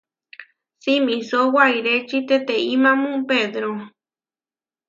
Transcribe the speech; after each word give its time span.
Simisó 0.83 1.39
wairéči 1.55 2.17
teteimámu 2.29 3.11
pedro. 3.29 3.71